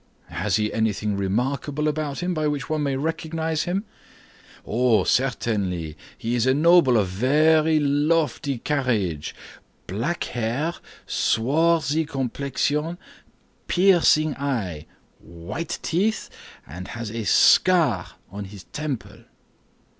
[0.31, 3.83] "Has he anything remarkable about him by which one may recognize him?"
[4.65, 9.35] "Oh, certainly; he is a noble of very lofty carriage,
[9.85, 10.73] black hair,
[11.05, 12.97] swarthy complexion,
[13.67, 14.87] piercing eye,
[15.19, 16.31] white teeth,
[16.65, 19.25] and has a scar on his temple."